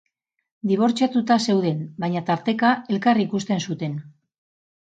[0.69, 3.99] Dibortziatuta zeuden, baina tarteka elkar ikusten zuten.